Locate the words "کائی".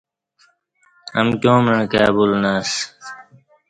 1.91-2.09